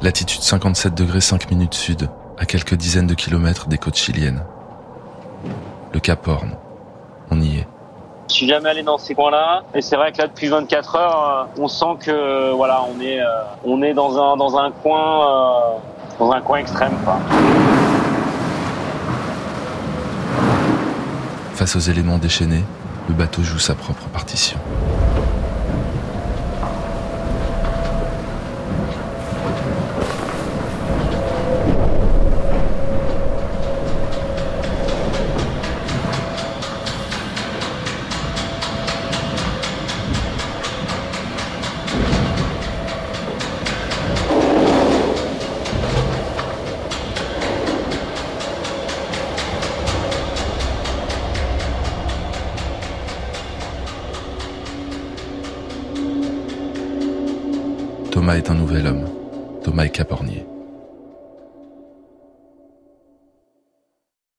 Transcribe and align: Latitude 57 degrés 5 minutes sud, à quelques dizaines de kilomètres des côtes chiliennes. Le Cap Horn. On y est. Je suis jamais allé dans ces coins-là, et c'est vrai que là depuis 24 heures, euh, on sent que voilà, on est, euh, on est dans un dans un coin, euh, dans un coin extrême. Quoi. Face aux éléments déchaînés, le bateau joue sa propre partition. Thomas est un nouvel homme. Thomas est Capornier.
Latitude 0.00 0.42
57 0.42 0.94
degrés 0.94 1.20
5 1.20 1.50
minutes 1.50 1.74
sud, 1.74 2.08
à 2.38 2.46
quelques 2.46 2.76
dizaines 2.76 3.08
de 3.08 3.14
kilomètres 3.14 3.66
des 3.66 3.78
côtes 3.78 3.96
chiliennes. 3.96 4.44
Le 5.92 5.98
Cap 5.98 6.28
Horn. 6.28 6.52
On 7.32 7.40
y 7.40 7.58
est. 7.58 7.66
Je 8.28 8.34
suis 8.34 8.48
jamais 8.48 8.70
allé 8.70 8.84
dans 8.84 8.98
ces 8.98 9.16
coins-là, 9.16 9.64
et 9.74 9.82
c'est 9.82 9.96
vrai 9.96 10.12
que 10.12 10.18
là 10.18 10.28
depuis 10.28 10.46
24 10.46 10.94
heures, 10.94 11.48
euh, 11.58 11.62
on 11.62 11.66
sent 11.66 11.96
que 11.98 12.52
voilà, 12.52 12.84
on 12.84 13.00
est, 13.00 13.20
euh, 13.20 13.42
on 13.64 13.82
est 13.82 13.92
dans 13.92 14.16
un 14.22 14.36
dans 14.36 14.56
un 14.56 14.70
coin, 14.70 15.26
euh, 15.26 15.78
dans 16.20 16.30
un 16.30 16.40
coin 16.42 16.58
extrême. 16.58 16.96
Quoi. 17.04 17.16
Face 21.54 21.74
aux 21.74 21.80
éléments 21.80 22.18
déchaînés, 22.18 22.62
le 23.08 23.14
bateau 23.14 23.42
joue 23.42 23.58
sa 23.58 23.74
propre 23.74 24.06
partition. 24.12 24.58
Thomas 58.18 58.36
est 58.36 58.50
un 58.50 58.54
nouvel 58.54 58.84
homme. 58.88 59.04
Thomas 59.62 59.84
est 59.84 59.90
Capornier. 59.90 60.44